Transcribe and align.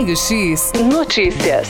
Raio 0.00 0.16
X 0.16 0.72
Notícias. 0.90 1.68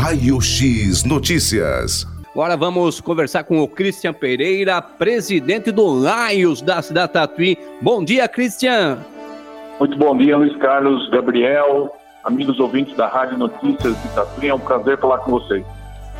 Raio 0.00 0.40
X 0.40 1.04
Notícias. 1.04 2.04
Agora 2.32 2.56
vamos 2.56 3.00
conversar 3.00 3.44
com 3.44 3.60
o 3.60 3.68
Christian 3.68 4.12
Pereira, 4.12 4.82
presidente 4.82 5.70
do 5.70 5.86
Lions 5.96 6.60
da 6.60 6.82
cidade 6.82 7.12
Tatuí. 7.12 7.56
Bom 7.80 8.02
dia, 8.02 8.26
Christian. 8.26 8.98
Muito 9.78 9.96
bom 9.96 10.16
dia, 10.16 10.36
Luiz 10.36 10.56
Carlos, 10.56 11.08
Gabriel, 11.10 11.94
amigos 12.24 12.58
ouvintes 12.58 12.96
da 12.96 13.06
Rádio 13.06 13.38
Notícias 13.38 14.02
de 14.02 14.08
Tatuí. 14.08 14.48
É 14.48 14.54
um 14.54 14.58
prazer 14.58 14.98
falar 14.98 15.18
com 15.18 15.30
vocês. 15.30 15.64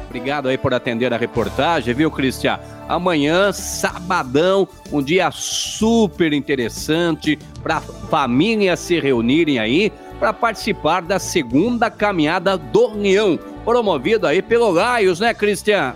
Obrigado 0.06 0.48
aí 0.48 0.56
por 0.56 0.72
atender 0.72 1.12
a 1.12 1.16
reportagem, 1.16 1.92
viu, 1.92 2.08
Cristian? 2.08 2.60
Amanhã, 2.88 3.52
sabadão, 3.52 4.66
um 4.92 5.02
dia 5.02 5.28
super 5.32 6.32
interessante 6.32 7.36
para 7.64 7.80
famílias 7.80 8.78
se 8.78 9.00
reunirem 9.00 9.58
aí 9.58 9.92
para 10.18 10.32
participar 10.32 11.02
da 11.02 11.18
segunda 11.18 11.90
caminhada 11.90 12.56
do 12.56 12.88
União, 12.88 13.38
promovido 13.64 14.26
aí 14.26 14.42
pelo 14.42 14.70
Laios, 14.70 15.20
né, 15.20 15.32
Cristian? 15.32 15.94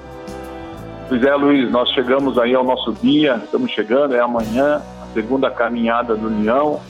Pois 1.08 1.22
é, 1.22 1.34
Luiz, 1.34 1.70
nós 1.70 1.90
chegamos 1.90 2.38
aí 2.38 2.54
ao 2.54 2.64
nosso 2.64 2.92
dia, 3.02 3.40
estamos 3.44 3.70
chegando, 3.72 4.14
é 4.14 4.20
amanhã, 4.20 4.80
a 5.02 5.06
segunda 5.12 5.50
caminhada 5.50 6.14
do 6.14 6.28
União, 6.28 6.80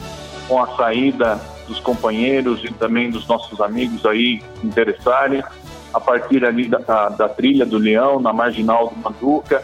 com 0.46 0.62
a 0.62 0.77
saída 0.77 1.41
dos 1.66 1.80
companheiros 1.80 2.62
e 2.64 2.72
também 2.72 3.10
dos 3.10 3.27
nossos 3.27 3.60
amigos 3.60 4.05
aí 4.05 4.42
interessarem 4.62 5.42
a 5.92 6.00
partir 6.00 6.44
ali 6.44 6.69
da, 6.69 7.08
da, 7.08 7.28
trilha 7.28 7.66
do 7.66 7.78
Leão, 7.78 8.20
na 8.20 8.33
marginal 8.33 8.88
do 8.88 8.96
Manduca. 8.96 9.62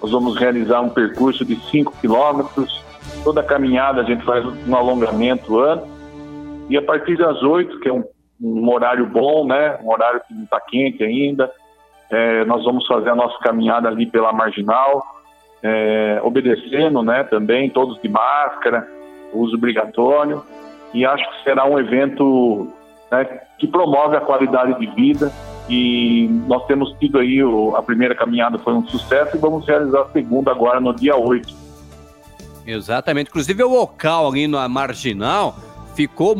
Nós 0.00 0.10
vamos 0.10 0.38
realizar 0.38 0.80
um 0.80 0.88
percurso 0.88 1.44
de 1.44 1.58
5 1.70 1.94
quilômetros. 2.00 2.82
Toda 3.24 3.40
a 3.40 3.44
caminhada 3.44 4.02
a 4.02 4.04
gente 4.04 4.24
faz 4.24 4.44
um 4.44 4.76
alongamento 4.76 5.60
antes. 5.60 6.01
E 6.72 6.76
a 6.78 6.80
partir 6.80 7.18
das 7.18 7.42
8, 7.42 7.80
que 7.80 7.88
é 7.90 7.92
um, 7.92 8.02
um 8.40 8.66
horário 8.70 9.04
bom, 9.04 9.46
né? 9.46 9.78
um 9.82 9.90
horário 9.90 10.22
que 10.26 10.32
não 10.32 10.44
está 10.44 10.58
quente 10.58 11.04
ainda, 11.04 11.52
é, 12.10 12.46
nós 12.46 12.64
vamos 12.64 12.86
fazer 12.86 13.10
a 13.10 13.14
nossa 13.14 13.38
caminhada 13.40 13.88
ali 13.88 14.06
pela 14.06 14.32
marginal, 14.32 15.04
é, 15.62 16.18
obedecendo 16.24 17.02
né, 17.02 17.24
também, 17.24 17.68
todos 17.68 18.00
de 18.00 18.08
máscara, 18.08 18.88
uso 19.34 19.54
obrigatório. 19.54 20.42
E 20.94 21.04
acho 21.04 21.22
que 21.28 21.44
será 21.44 21.66
um 21.66 21.78
evento 21.78 22.72
né, 23.10 23.22
que 23.58 23.66
promove 23.66 24.16
a 24.16 24.22
qualidade 24.22 24.80
de 24.80 24.86
vida 24.94 25.30
e 25.68 26.26
nós 26.48 26.64
temos 26.64 26.96
tido 26.98 27.18
aí, 27.18 27.44
o, 27.44 27.76
a 27.76 27.82
primeira 27.82 28.14
caminhada 28.14 28.58
foi 28.58 28.72
um 28.72 28.88
sucesso 28.88 29.36
e 29.36 29.38
vamos 29.38 29.66
realizar 29.66 30.00
a 30.00 30.08
segunda 30.08 30.50
agora 30.50 30.80
no 30.80 30.94
dia 30.94 31.16
8. 31.16 31.54
Exatamente. 32.66 33.28
Inclusive 33.28 33.62
o 33.62 33.68
local 33.68 34.28
ali 34.28 34.48
na 34.48 34.66
Marginal 34.70 35.54
ficou 35.94 36.36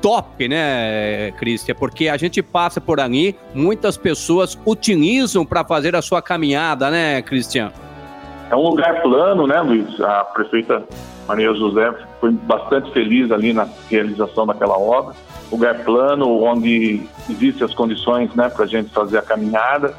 top, 0.00 0.48
né, 0.48 1.32
Cristian? 1.32 1.74
Porque 1.74 2.08
a 2.08 2.16
gente 2.16 2.42
passa 2.42 2.80
por 2.80 3.00
ali, 3.00 3.36
muitas 3.54 3.96
pessoas 3.96 4.58
utilizam 4.66 5.44
para 5.44 5.64
fazer 5.64 5.96
a 5.96 6.02
sua 6.02 6.20
caminhada, 6.20 6.90
né, 6.90 7.22
Cristian? 7.22 7.72
É 8.50 8.56
um 8.56 8.68
lugar 8.68 9.02
plano, 9.02 9.46
né, 9.46 9.60
Luiz? 9.60 10.00
A 10.00 10.24
prefeita 10.24 10.84
Maria 11.26 11.52
José 11.54 11.92
foi 12.20 12.30
bastante 12.30 12.92
feliz 12.92 13.30
ali 13.30 13.52
na 13.52 13.66
realização 13.88 14.46
daquela 14.46 14.78
obra 14.78 15.14
lugar 15.54 15.84
plano, 15.84 16.42
onde 16.42 17.02
existem 17.28 17.64
as 17.64 17.74
condições 17.74 18.34
né, 18.34 18.48
para 18.48 18.64
a 18.64 18.68
gente 18.68 18.90
fazer 18.90 19.18
a 19.18 19.22
caminhada. 19.22 19.94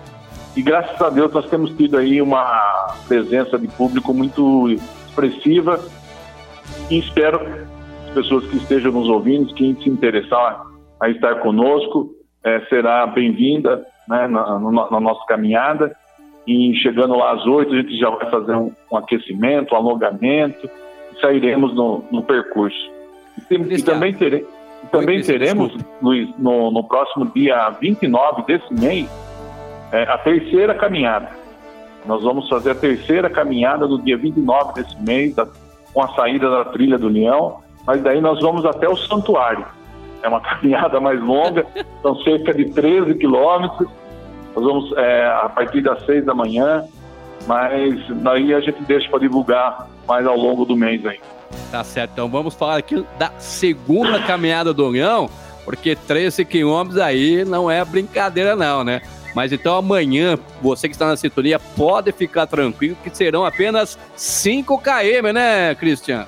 E 0.55 0.61
graças 0.61 0.99
a 1.01 1.09
Deus 1.09 1.31
nós 1.33 1.45
temos 1.47 1.71
tido 1.71 1.97
aí 1.97 2.21
uma 2.21 2.93
presença 3.07 3.57
de 3.57 3.67
público 3.67 4.13
muito 4.13 4.69
expressiva 5.07 5.79
e 6.89 6.99
espero 6.99 7.67
pessoas 8.15 8.47
que 8.47 8.57
estejam 8.57 8.91
nos 8.91 9.09
ouvindo, 9.09 9.53
quem 9.53 9.75
se 9.75 9.89
interessar 9.89 10.65
a 10.99 11.09
estar 11.09 11.35
conosco, 11.41 12.15
é, 12.43 12.61
será 12.61 13.05
bem-vinda 13.05 13.85
né, 14.07 14.27
na, 14.27 14.59
na, 14.59 14.99
nossa 14.99 15.25
caminhada. 15.27 15.95
E 16.47 16.73
chegando 16.77 17.15
lá 17.15 17.33
às 17.33 17.45
oito, 17.45 17.73
a 17.73 17.77
gente 17.77 17.97
já 17.97 18.09
vai 18.09 18.29
fazer 18.29 18.55
um, 18.55 18.71
um 18.91 18.97
aquecimento, 18.97 19.73
um 19.73 19.77
alongamento 19.77 20.69
e 21.13 21.19
sairemos 21.19 21.75
no, 21.75 22.05
no 22.11 22.23
percurso. 22.23 22.91
E, 23.51 23.55
e 23.55 23.81
também 23.83 24.13
teremos 24.13 24.55
também 24.91 25.21
teremos, 25.21 25.75
Luiz, 25.99 26.29
no, 26.37 26.69
no, 26.69 26.83
próximo 26.83 27.25
dia 27.33 27.69
29 27.81 28.43
desse 28.43 28.71
mês, 28.71 29.09
é, 29.91 30.03
a 30.03 30.17
terceira 30.17 30.75
caminhada. 30.75 31.29
Nós 32.05 32.21
vamos 32.21 32.47
fazer 32.47 32.71
a 32.71 32.75
terceira 32.75 33.27
caminhada 33.27 33.87
no 33.87 33.99
dia 33.99 34.15
29 34.15 34.73
desse 34.73 35.01
mês, 35.01 35.33
da, 35.33 35.47
com 35.91 36.03
a 36.03 36.09
saída 36.09 36.49
da 36.49 36.65
trilha 36.65 36.99
do 36.99 37.07
Leão, 37.07 37.63
mas 37.85 38.01
daí 38.01 38.19
nós 38.19 38.39
vamos 38.41 38.65
até 38.65 38.87
o 38.87 38.95
santuário. 38.95 39.65
É 40.23 40.27
uma 40.27 40.41
caminhada 40.41 40.99
mais 40.99 41.21
longa, 41.21 41.65
são 42.01 42.15
cerca 42.23 42.53
de 42.53 42.65
13 42.71 43.15
quilômetros. 43.15 43.87
Nós 44.55 44.65
vamos 44.65 44.97
é, 44.97 45.27
a 45.27 45.49
partir 45.49 45.81
das 45.81 46.05
6 46.05 46.25
da 46.25 46.33
manhã, 46.33 46.83
mas 47.45 47.95
daí 48.21 48.53
a 48.53 48.59
gente 48.59 48.81
deixa 48.83 49.09
para 49.09 49.19
divulgar 49.19 49.87
mais 50.07 50.25
ao 50.25 50.37
longo 50.37 50.65
do 50.65 50.75
mês 50.75 51.05
aí. 51.05 51.19
Tá 51.71 51.83
certo, 51.83 52.11
então 52.13 52.29
vamos 52.29 52.53
falar 52.53 52.77
aqui 52.77 53.05
da 53.19 53.31
segunda 53.37 54.19
caminhada 54.21 54.73
do 54.73 54.87
União, 54.87 55.29
porque 55.63 55.95
13 55.95 56.45
quilômetros 56.45 56.99
aí 56.99 57.43
não 57.43 57.69
é 57.69 57.83
brincadeira 57.83 58.55
não, 58.55 58.83
né? 58.83 59.01
Mas 59.35 59.51
então 59.51 59.75
amanhã, 59.75 60.39
você 60.61 60.87
que 60.87 60.95
está 60.95 61.07
na 61.07 61.17
sintonia, 61.17 61.59
pode 61.59 62.13
ficar 62.13 62.47
tranquilo 62.47 62.95
que 63.03 63.15
serão 63.15 63.45
apenas 63.45 63.99
5 64.15 64.79
km, 64.79 65.33
né, 65.33 65.75
Cristian? 65.75 66.25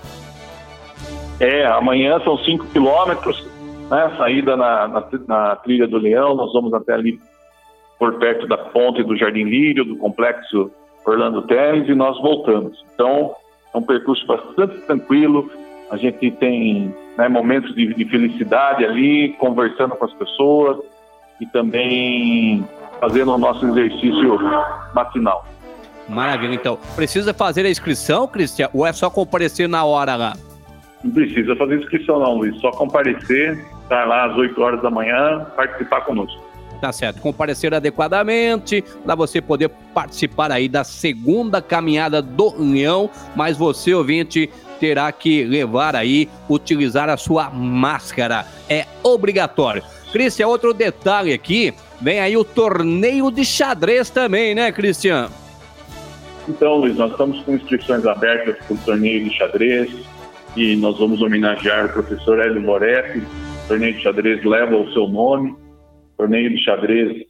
É, 1.39 1.65
amanhã 1.65 2.19
são 2.23 2.37
5 2.37 2.67
quilômetros, 2.67 3.45
né? 3.89 4.11
Saída 4.17 4.57
na, 4.57 4.87
na, 4.87 5.07
na, 5.27 5.55
trilha 5.57 5.87
do 5.87 5.97
Leão, 5.97 6.35
nós 6.35 6.51
vamos 6.51 6.73
até 6.73 6.93
ali 6.93 7.19
por 7.99 8.15
perto 8.15 8.47
da 8.47 8.57
ponte 8.57 9.03
do 9.03 9.15
Jardim 9.15 9.43
Lírio, 9.43 9.85
do 9.85 9.97
complexo 9.97 10.71
Orlando 11.05 11.43
Teles, 11.43 11.87
e 11.87 11.95
nós 11.95 12.19
voltamos. 12.21 12.83
Então, 12.93 13.35
é 13.73 13.77
um 13.77 13.81
percurso 13.81 14.25
bastante 14.25 14.77
tranquilo. 14.81 15.49
A 15.89 15.97
gente 15.97 16.31
tem 16.31 16.93
né, 17.17 17.29
momentos 17.29 17.73
de, 17.73 17.93
de 17.93 18.05
felicidade 18.05 18.83
ali, 18.83 19.33
conversando 19.39 19.95
com 19.95 20.05
as 20.05 20.13
pessoas 20.13 20.77
e 21.39 21.45
também 21.47 22.65
fazendo 22.99 23.33
o 23.33 23.37
nosso 23.37 23.65
exercício 23.67 24.39
matinal. 24.93 25.45
Maravilha, 26.09 26.55
então. 26.55 26.77
Precisa 26.95 27.33
fazer 27.33 27.65
a 27.65 27.69
inscrição, 27.69 28.27
Cristian, 28.27 28.69
ou 28.73 28.85
é 28.85 28.93
só 28.93 29.09
comparecer 29.09 29.67
na 29.67 29.83
hora 29.85 30.15
lá? 30.15 30.33
Não 31.03 31.11
precisa 31.11 31.55
fazer 31.55 31.79
inscrição 31.79 32.19
não, 32.19 32.35
Luiz. 32.37 32.59
Só 32.59 32.71
comparecer, 32.71 33.65
estar 33.83 34.05
lá 34.05 34.25
às 34.25 34.35
8 34.35 34.61
horas 34.61 34.81
da 34.81 34.89
manhã, 34.89 35.45
participar 35.55 36.01
conosco. 36.01 36.47
Tá 36.81 36.91
certo. 36.91 37.21
Comparecer 37.21 37.73
adequadamente 37.73 38.83
para 39.03 39.15
você 39.15 39.41
poder 39.41 39.69
participar 39.93 40.51
aí 40.51 40.69
da 40.69 40.83
segunda 40.83 41.61
caminhada 41.61 42.21
do 42.21 42.53
Leão, 42.57 43.09
mas 43.35 43.57
você, 43.57 43.93
ouvinte, 43.93 44.49
terá 44.79 45.11
que 45.11 45.43
levar 45.43 45.95
aí, 45.95 46.29
utilizar 46.47 47.09
a 47.09 47.17
sua 47.17 47.49
máscara. 47.49 48.45
É 48.69 48.85
obrigatório. 49.03 49.83
Cristian, 50.11 50.47
outro 50.47 50.73
detalhe 50.73 51.33
aqui, 51.33 51.73
vem 51.99 52.19
aí 52.19 52.37
o 52.37 52.43
torneio 52.43 53.31
de 53.31 53.43
xadrez 53.43 54.09
também, 54.09 54.53
né, 54.53 54.71
Cristian? 54.71 55.29
Então, 56.47 56.77
Luiz, 56.77 56.95
nós 56.95 57.11
estamos 57.11 57.41
com 57.41 57.55
inscrições 57.55 58.05
abertas 58.05 58.55
para 58.65 58.73
o 58.73 58.77
torneio 58.77 59.23
de 59.25 59.35
xadrez 59.35 59.89
nós 60.77 60.97
vamos 60.97 61.21
homenagear 61.21 61.85
o 61.85 61.89
professor 61.89 62.39
Hélio 62.39 62.61
Moretti. 62.61 63.19
O 63.19 63.67
torneio 63.67 63.93
de 63.93 64.01
xadrez 64.01 64.43
leva 64.43 64.75
o 64.75 64.91
seu 64.93 65.07
nome 65.07 65.55
torneio 66.17 66.49
de 66.49 66.61
xadrez 66.63 67.25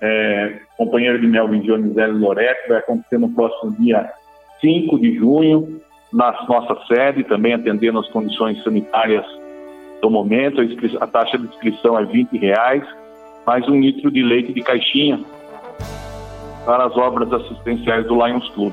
é, 0.00 0.60
companheiro 0.76 1.20
de 1.20 1.26
Melvin 1.26 1.60
Jones 1.60 1.96
Hélio 1.96 2.18
Loretti, 2.18 2.68
vai 2.68 2.78
acontecer 2.78 3.18
no 3.18 3.30
próximo 3.30 3.74
dia 3.80 4.08
5 4.60 4.98
de 5.00 5.16
junho, 5.16 5.80
na 6.12 6.46
nossa 6.48 6.78
sede, 6.86 7.24
também 7.24 7.54
atendendo 7.54 7.98
as 7.98 8.08
condições 8.10 8.62
sanitárias 8.62 9.24
do 10.00 10.10
momento. 10.10 10.60
A, 10.60 11.04
a 11.04 11.06
taxa 11.06 11.38
de 11.38 11.46
inscrição 11.46 11.98
é 11.98 12.04
20 12.04 12.36
reais, 12.38 12.84
mais 13.46 13.66
um 13.68 13.80
litro 13.80 14.10
de 14.10 14.22
leite 14.22 14.52
de 14.52 14.62
caixinha 14.62 15.20
para 16.64 16.84
as 16.84 16.96
obras 16.96 17.32
assistenciais 17.32 18.06
do 18.06 18.14
Lions 18.24 18.48
Club. 18.50 18.72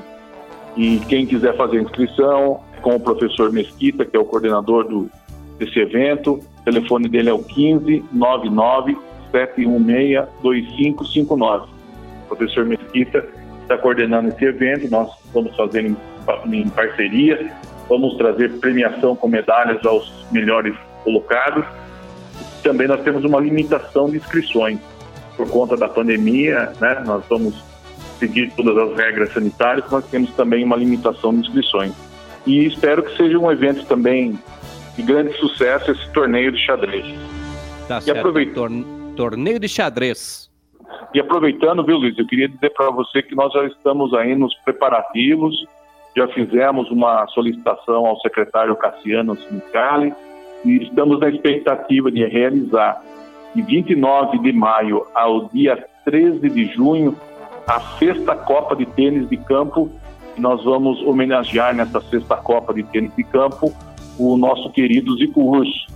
E 0.76 0.98
quem 1.08 1.26
quiser 1.26 1.56
fazer 1.56 1.80
inscrição, 1.80 2.60
com 2.80 2.96
o 2.96 3.00
professor 3.00 3.52
Mesquita, 3.52 4.04
que 4.04 4.16
é 4.16 4.20
o 4.20 4.24
coordenador 4.24 4.84
do, 4.84 5.10
desse 5.58 5.78
evento, 5.78 6.40
o 6.60 6.64
telefone 6.64 7.08
dele 7.08 7.30
é 7.30 7.32
o 7.32 7.42
15 7.42 8.04
99 8.12 8.96
716-2559. 9.32 11.68
O 12.24 12.28
professor 12.28 12.64
Mesquita 12.64 13.26
está 13.62 13.76
coordenando 13.78 14.28
esse 14.28 14.44
evento, 14.44 14.88
nós 14.90 15.10
vamos 15.32 15.56
fazer 15.56 15.84
em, 15.84 15.96
em 16.52 16.68
parceria, 16.68 17.52
vamos 17.88 18.16
trazer 18.16 18.58
premiação 18.58 19.16
com 19.16 19.28
medalhas 19.28 19.84
aos 19.84 20.12
melhores 20.30 20.76
colocados. 21.04 21.64
Também 22.62 22.88
nós 22.88 23.02
temos 23.02 23.24
uma 23.24 23.40
limitação 23.40 24.10
de 24.10 24.16
inscrições 24.16 24.78
por 25.36 25.48
conta 25.48 25.76
da 25.76 25.88
pandemia, 25.88 26.72
né? 26.80 27.02
Nós 27.06 27.22
vamos 27.28 27.54
seguir 28.18 28.50
todas 28.56 28.76
as 28.76 28.96
regras 28.96 29.32
sanitárias, 29.32 29.88
nós 29.90 30.04
temos 30.06 30.30
também 30.30 30.64
uma 30.64 30.76
limitação 30.76 31.34
de 31.34 31.40
inscrições. 31.40 31.92
E 32.46 32.66
espero 32.66 33.02
que 33.02 33.16
seja 33.16 33.38
um 33.38 33.50
evento 33.50 33.84
também 33.86 34.38
de 34.96 35.02
grande 35.02 35.36
sucesso 35.38 35.90
esse 35.90 36.12
torneio 36.12 36.52
de 36.52 36.58
xadrez. 36.64 37.04
Tá 37.88 38.00
certo. 38.00 38.18
Aproveitando... 38.18 38.96
Torneio 39.16 39.58
de 39.58 39.68
xadrez. 39.68 40.50
E 41.14 41.20
aproveitando, 41.20 41.84
viu, 41.84 41.96
Luiz, 41.96 42.18
eu 42.18 42.26
queria 42.26 42.48
dizer 42.48 42.70
para 42.70 42.90
você 42.90 43.22
que 43.22 43.34
nós 43.34 43.52
já 43.52 43.64
estamos 43.64 44.12
aí 44.12 44.34
nos 44.36 44.54
preparativos, 44.56 45.54
já 46.14 46.28
fizemos 46.28 46.90
uma 46.90 47.26
solicitação 47.28 48.06
ao 48.06 48.20
secretário 48.20 48.76
Cassiano 48.76 49.36
Sincali 49.36 50.12
e 50.64 50.82
estamos 50.82 51.18
na 51.20 51.28
expectativa 51.28 52.10
de 52.10 52.24
realizar 52.26 53.02
de 53.54 53.62
29 53.62 54.38
de 54.38 54.52
maio 54.52 55.06
ao 55.14 55.48
dia 55.48 55.86
13 56.04 56.48
de 56.50 56.66
junho 56.74 57.16
a 57.66 57.80
sexta 57.98 58.34
Copa 58.36 58.76
de 58.76 58.86
Tênis 58.86 59.28
de 59.28 59.36
Campo 59.38 59.90
e 59.90 60.05
nós 60.38 60.62
vamos 60.64 61.00
homenagear 61.02 61.74
nessa 61.74 62.00
sexta 62.00 62.36
Copa 62.36 62.74
de 62.74 62.82
Tênis 62.82 63.14
de 63.16 63.24
Campo 63.24 63.72
o 64.18 64.36
nosso 64.36 64.70
querido 64.70 65.16
Zico 65.16 65.42
Urso, 65.42 65.86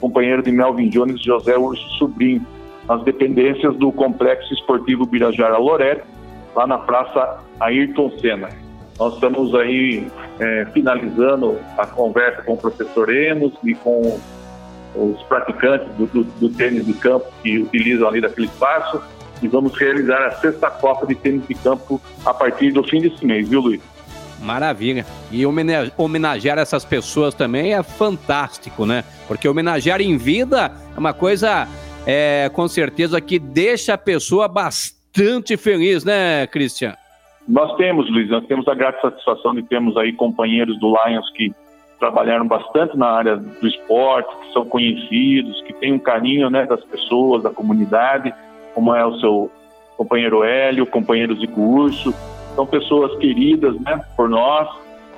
companheiro 0.00 0.42
de 0.42 0.50
Melvin 0.50 0.88
Jones 0.88 1.22
José 1.22 1.56
Urso 1.56 1.86
Sobrinho, 1.98 2.44
nas 2.88 3.02
dependências 3.02 3.76
do 3.76 3.92
Complexo 3.92 4.52
Esportivo 4.54 5.04
Birajara 5.04 5.58
Lorete, 5.58 6.04
lá 6.54 6.66
na 6.66 6.78
Praça 6.78 7.38
Ayrton 7.60 8.10
Senna. 8.18 8.48
Nós 8.98 9.14
estamos 9.14 9.54
aí 9.54 10.06
é, 10.40 10.66
finalizando 10.72 11.58
a 11.76 11.86
conversa 11.86 12.42
com 12.42 12.54
o 12.54 12.56
professor 12.56 13.14
Enos 13.14 13.52
e 13.62 13.74
com 13.74 14.18
os 14.94 15.22
praticantes 15.24 15.88
do, 15.96 16.06
do, 16.06 16.24
do, 16.24 16.48
tênis 16.48 16.86
de 16.86 16.94
campo 16.94 17.26
que 17.42 17.58
utilizam 17.58 18.08
ali 18.08 18.20
daquele 18.20 18.46
espaço 18.46 19.02
e 19.42 19.48
vamos 19.48 19.76
realizar 19.76 20.26
a 20.26 20.30
sexta 20.32 20.70
Copa 20.70 21.06
de 21.06 21.14
Tênis 21.14 21.46
de 21.46 21.54
Campo 21.54 22.00
a 22.24 22.32
partir 22.32 22.72
do 22.72 22.82
fim 22.82 23.00
desse 23.00 23.24
mês, 23.24 23.48
viu, 23.48 23.60
Luiz? 23.60 23.80
Maravilha. 24.42 25.04
E 25.30 25.44
homenagear 25.46 26.58
essas 26.58 26.84
pessoas 26.84 27.34
também 27.34 27.74
é 27.74 27.82
fantástico, 27.82 28.84
né? 28.84 29.04
Porque 29.26 29.48
homenagear 29.48 30.00
em 30.00 30.16
vida 30.16 30.72
é 30.94 30.98
uma 30.98 31.12
coisa, 31.12 31.66
é, 32.06 32.50
com 32.52 32.68
certeza, 32.68 33.20
que 33.20 33.38
deixa 33.38 33.94
a 33.94 33.98
pessoa 33.98 34.46
bastante 34.46 35.56
feliz, 35.56 36.04
né, 36.04 36.46
Cristian? 36.46 36.94
Nós 37.48 37.76
temos, 37.76 38.10
Luiz, 38.10 38.28
nós 38.28 38.44
temos 38.46 38.66
a 38.68 38.74
grata 38.74 39.00
satisfação 39.00 39.54
de 39.54 39.62
termos 39.62 39.96
aí 39.96 40.12
companheiros 40.12 40.78
do 40.80 40.88
Lions 40.88 41.30
que 41.30 41.52
trabalharam 41.98 42.46
bastante 42.46 42.96
na 42.96 43.06
área 43.06 43.36
do 43.36 43.66
esporte, 43.66 44.28
que 44.40 44.52
são 44.52 44.66
conhecidos, 44.66 45.62
que 45.62 45.72
têm 45.74 45.92
um 45.92 45.98
carinho 45.98 46.50
né, 46.50 46.66
das 46.66 46.84
pessoas, 46.84 47.42
da 47.42 47.50
comunidade, 47.50 48.34
como 48.76 48.94
é 48.94 49.02
o 49.06 49.18
seu 49.18 49.50
companheiro 49.96 50.44
Hélio, 50.44 50.84
companheiro 50.84 51.34
Zico 51.40 51.58
Urso, 51.62 52.14
são 52.54 52.66
pessoas 52.66 53.18
queridas 53.18 53.74
né, 53.80 54.04
por 54.14 54.28
nós 54.28 54.68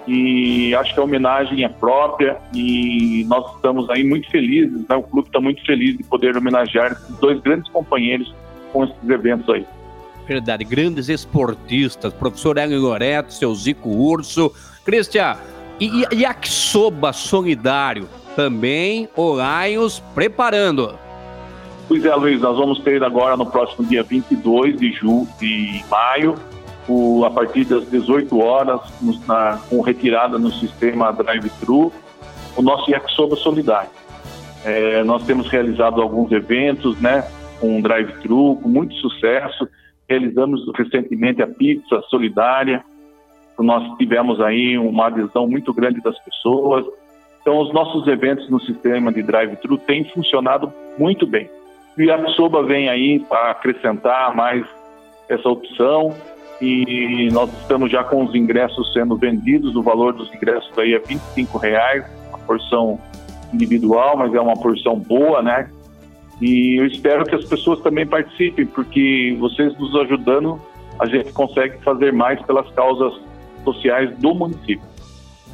e 0.07 0.73
acho 0.77 0.95
que 0.95 1.01
a 1.01 1.03
homenagem 1.03 1.65
é 1.65 1.69
própria 1.69 2.39
e 2.55 3.27
nós 3.29 3.57
estamos 3.57 3.91
aí 3.91 4.05
muito 4.05 4.31
felizes, 4.31 4.87
né, 4.89 4.95
o 4.95 5.03
clube 5.03 5.27
está 5.27 5.41
muito 5.41 5.67
feliz 5.67 5.99
de 5.99 6.05
poder 6.05 6.37
homenagear 6.37 6.93
esses 6.93 7.19
dois 7.19 7.41
grandes 7.41 7.69
companheiros 7.73 8.33
com 8.73 8.85
esses 8.85 9.11
eventos 9.11 9.53
aí. 9.53 9.67
Verdade, 10.25 10.63
grandes 10.63 11.09
esportistas, 11.09 12.13
professor 12.13 12.59
Hélio 12.59 12.79
Loreto, 12.79 13.33
seu 13.33 13.53
Zico 13.57 13.89
Urso, 13.89 14.53
Cristian, 14.85 15.37
e, 15.81 16.05
Yakisoba 16.15 17.13
Solidário, 17.13 18.09
também 18.37 19.09
o 19.17 19.35
Lions 19.35 20.01
preparando. 20.15 21.08
Pois 21.89 22.05
é, 22.05 22.15
Luiz, 22.15 22.39
nós 22.43 22.59
vamos 22.59 22.81
ter 22.81 23.03
agora 23.03 23.35
no 23.35 23.47
próximo 23.47 23.89
dia 23.89 24.03
22 24.03 24.79
de, 24.79 24.93
julho, 24.93 25.27
de 25.41 25.83
maio, 25.91 26.35
o, 26.87 27.25
a 27.25 27.31
partir 27.31 27.65
das 27.65 27.89
18 27.91 28.39
horas, 28.39 28.79
nos, 29.01 29.27
na, 29.27 29.59
com 29.71 29.81
retirada 29.81 30.39
no 30.39 30.53
sistema 30.53 31.11
drive-thru, 31.13 31.91
o 32.55 32.63
nosso 32.63 32.91
Yakisoba 32.91 33.37
Solidário. 33.37 33.89
É, 34.67 35.03
nós 35.03 35.25
temos 35.25 35.49
realizado 35.49 36.03
alguns 36.03 36.31
eventos, 36.31 37.01
né, 37.01 37.27
com 37.59 37.81
drive-thru, 37.81 38.57
com 38.63 38.69
muito 38.69 38.95
sucesso. 38.97 39.67
Realizamos 40.07 40.61
recentemente 40.77 41.41
a 41.43 41.47
pizza 41.47 42.03
solidária, 42.11 42.85
nós 43.59 43.97
tivemos 43.97 44.43
aí 44.43 44.77
uma 44.77 45.07
adesão 45.07 45.49
muito 45.49 45.73
grande 45.73 46.03
das 46.03 46.19
pessoas. 46.19 46.85
Então, 47.41 47.59
os 47.61 47.73
nossos 47.73 48.07
eventos 48.07 48.49
no 48.51 48.61
sistema 48.61 49.11
de 49.11 49.23
drive-thru 49.23 49.79
têm 49.79 50.05
funcionado 50.05 50.71
muito 50.99 51.27
bem. 51.27 51.49
E 51.99 52.11
a 52.11 52.29
Soba 52.29 52.63
vem 52.63 52.89
aí 52.89 53.19
para 53.19 53.51
acrescentar 53.51 54.35
mais 54.35 54.65
essa 55.29 55.49
opção 55.49 56.15
e 56.61 57.29
nós 57.33 57.53
estamos 57.61 57.91
já 57.91 58.05
com 58.05 58.25
os 58.25 58.35
ingressos 58.37 58.93
sendo 58.93 59.17
vendidos, 59.17 59.75
o 59.75 59.83
valor 59.83 60.13
dos 60.13 60.33
ingressos 60.33 60.77
aí 60.79 60.95
é 60.95 60.99
25 61.01 61.59
reais, 61.59 62.05
a 62.33 62.39
porção 62.39 63.01
individual, 63.53 64.17
mas 64.17 64.33
é 64.33 64.41
uma 64.41 64.55
porção 64.55 64.97
boa, 64.97 65.43
né? 65.43 65.69
E 66.41 66.81
eu 66.81 66.87
espero 66.87 67.25
que 67.25 67.35
as 67.35 67.45
pessoas 67.45 67.81
também 67.81 68.07
participem, 68.07 68.65
porque 68.65 69.37
vocês 69.41 69.77
nos 69.77 69.95
ajudando, 69.97 70.61
a 71.01 71.07
gente 71.07 71.33
consegue 71.33 71.83
fazer 71.83 72.13
mais 72.13 72.41
pelas 72.43 72.71
causas 72.73 73.13
sociais 73.65 74.17
do 74.19 74.35
município. 74.35 74.87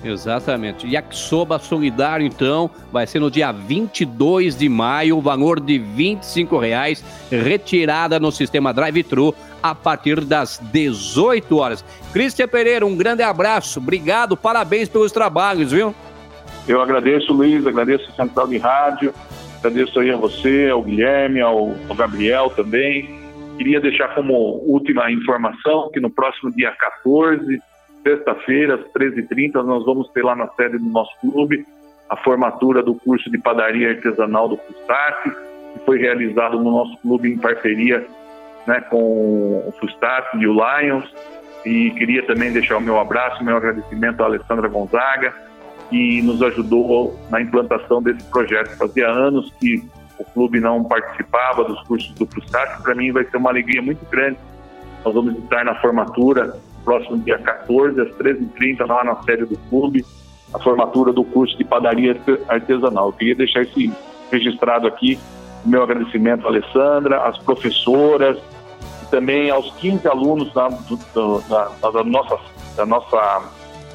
Exatamente. 0.04 0.86
Yakisoba 0.86 1.58
Solidário, 1.58 2.26
então, 2.26 2.70
vai 2.92 3.06
ser 3.06 3.20
no 3.20 3.30
dia 3.30 3.50
22 3.50 4.56
de 4.56 4.68
maio, 4.68 5.16
o 5.16 5.20
valor 5.22 5.58
de 5.58 5.78
R$ 5.78 5.84
25,00, 5.96 7.02
retirada 7.30 8.20
no 8.20 8.30
sistema 8.30 8.72
drive-thru 8.72 9.34
a 9.62 9.74
partir 9.74 10.20
das 10.20 10.60
18 10.70 11.56
horas. 11.56 11.82
Cristian 12.12 12.46
Pereira, 12.46 12.84
um 12.84 12.94
grande 12.94 13.22
abraço, 13.22 13.80
obrigado, 13.80 14.36
parabéns 14.36 14.90
pelos 14.90 15.10
trabalhos, 15.10 15.72
viu? 15.72 15.94
Eu 16.68 16.82
agradeço, 16.82 17.32
Luiz, 17.32 17.66
agradeço 17.66 18.10
a 18.10 18.14
Central 18.14 18.46
de 18.46 18.58
Rádio, 18.58 19.14
agradeço 19.58 19.98
aí 19.98 20.10
a 20.10 20.16
você, 20.16 20.68
ao 20.70 20.82
Guilherme, 20.82 21.40
ao, 21.40 21.74
ao 21.88 21.96
Gabriel 21.96 22.50
também. 22.50 23.22
Queria 23.56 23.80
deixar 23.80 24.14
como 24.14 24.34
última 24.66 25.10
informação 25.10 25.90
que 25.92 26.00
no 26.00 26.10
próximo 26.10 26.50
dia 26.52 26.72
14 26.72 27.58
sexta-feira, 28.04 28.74
às 28.74 28.80
13h30, 28.92 29.54
nós 29.64 29.84
vamos 29.84 30.08
ter 30.10 30.22
lá 30.22 30.36
na 30.36 30.46
sede 30.48 30.78
do 30.78 30.88
nosso 30.88 31.10
clube 31.20 31.66
a 32.08 32.16
formatura 32.18 32.82
do 32.82 32.94
curso 32.94 33.30
de 33.30 33.38
padaria 33.38 33.90
artesanal 33.90 34.48
do 34.48 34.56
Fustat, 34.58 35.22
que 35.24 35.84
foi 35.86 35.98
realizado 35.98 36.58
no 36.58 36.70
nosso 36.70 36.96
clube 36.98 37.32
em 37.32 37.38
parceria 37.38 38.06
né, 38.66 38.80
com 38.82 39.62
o 39.66 39.72
Fustat 39.80 40.36
e 40.36 40.46
o 40.46 40.52
Lions. 40.52 41.12
E 41.64 41.90
queria 41.92 42.24
também 42.26 42.52
deixar 42.52 42.76
o 42.76 42.80
meu 42.80 42.98
abraço, 42.98 43.40
o 43.40 43.44
meu 43.44 43.56
agradecimento 43.56 44.22
à 44.22 44.26
Alessandra 44.26 44.68
Gonzaga, 44.68 45.34
que 45.88 46.20
nos 46.20 46.42
ajudou 46.42 47.18
na 47.30 47.40
implantação 47.40 48.02
desse 48.02 48.22
projeto. 48.30 48.76
Fazia 48.76 49.08
anos 49.08 49.50
que 49.58 49.82
o 50.18 50.24
clube 50.24 50.60
não 50.60 50.84
participava 50.84 51.64
dos 51.64 51.80
cursos 51.84 52.12
do 52.14 52.26
Fustat, 52.26 52.82
para 52.82 52.94
mim 52.94 53.10
vai 53.12 53.24
ser 53.24 53.38
uma 53.38 53.50
alegria 53.50 53.80
muito 53.80 54.04
grande. 54.10 54.38
Nós 55.02 55.14
vamos 55.14 55.36
estar 55.38 55.64
na 55.64 55.74
formatura 55.76 56.54
próximo 56.84 57.18
dia 57.18 57.38
14, 57.38 58.00
às 58.00 58.08
13h30, 58.10 58.86
lá 58.86 59.04
na 59.04 59.22
sede 59.22 59.46
do 59.46 59.56
clube, 59.68 60.04
a 60.52 60.58
formatura 60.58 61.12
do 61.12 61.24
curso 61.24 61.56
de 61.56 61.64
padaria 61.64 62.16
artesanal. 62.48 63.08
Eu 63.08 63.12
queria 63.12 63.34
deixar 63.34 63.62
isso 63.62 63.92
registrado 64.30 64.86
aqui, 64.86 65.18
meu 65.64 65.82
agradecimento 65.82 66.46
à 66.46 66.50
Alessandra, 66.50 67.22
às 67.26 67.38
professoras, 67.38 68.38
e 69.02 69.06
também 69.10 69.50
aos 69.50 69.72
15 69.76 70.06
alunos 70.06 70.52
da, 70.52 70.68
do, 70.68 71.40
da, 71.48 71.90
da, 71.90 72.04
nossa, 72.04 72.38
da 72.76 72.86
nossa 72.86 73.42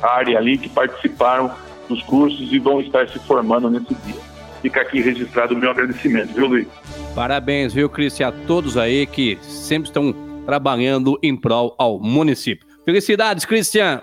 área 0.02 0.38
ali 0.38 0.58
que 0.58 0.70
participaram 0.70 1.52
dos 1.88 2.02
cursos 2.04 2.52
e 2.52 2.60
vão 2.60 2.82
estar 2.82 3.08
se 3.10 3.20
formando 3.20 3.70
nesse 3.70 3.94
dia. 4.06 4.22
Fica 4.62 4.82
aqui 4.82 5.02
registrado 5.02 5.56
o 5.56 5.58
meu 5.58 5.72
agradecimento, 5.72 6.34
viu, 6.34 6.48
Luiz? 6.48 6.68
Parabéns, 7.16 7.74
viu, 7.74 7.90
Cris, 7.90 8.20
e 8.20 8.24
a 8.24 8.32
todos 8.32 8.78
aí 8.78 9.06
que 9.06 9.38
sempre 9.42 9.90
estão 9.90 10.14
trabalhando 10.46 11.18
em 11.24 11.36
prol 11.36 11.76
ao 11.78 12.00
município. 12.00 12.69
Felicidades, 12.90 13.46
Cristian. 13.46 14.02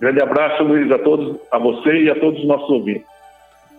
Grande 0.00 0.22
abraço, 0.22 0.62
Luiz, 0.62 0.90
a 0.90 0.98
todos, 1.00 1.36
a 1.50 1.58
você 1.58 2.04
e 2.04 2.10
a 2.10 2.18
todos 2.18 2.40
os 2.40 2.46
nossos 2.46 2.70
ouvintes. 2.70 3.04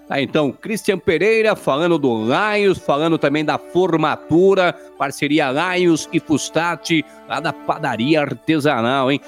Tá, 0.07 0.21
então, 0.21 0.51
Cristian 0.51 0.99
Pereira 0.99 1.55
falando 1.55 1.97
do 1.97 2.23
Lions, 2.23 2.77
falando 2.77 3.17
também 3.17 3.43
da 3.43 3.57
formatura, 3.57 4.75
parceria 4.95 5.47
Lions 5.49 6.07
e 6.13 6.19
Fustat, 6.19 7.03
lá 7.27 7.39
da 7.39 7.51
padaria 7.51 8.21
artesanal, 8.21 9.11
hein? 9.11 9.19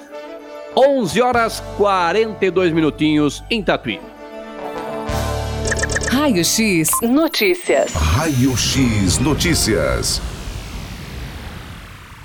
11 0.76 1.20
horas 1.20 1.60
42 1.76 2.72
minutinhos 2.72 3.42
em 3.50 3.64
Tatuí. 3.64 3.98
Raio 6.08 6.44
X 6.44 6.88
Notícias. 7.02 7.92
Raio 7.94 8.56
X 8.56 9.18
Notícias. 9.18 10.35